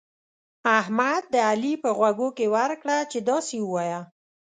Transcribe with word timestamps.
احمد 0.79 1.21
د 1.33 1.35
علي 1.49 1.73
په 1.83 1.89
غوږو 1.97 2.29
کې 2.37 2.45
ورکړه 2.55 2.97
چې 3.11 3.19
داسې 3.29 3.57
ووايه. 3.61 3.99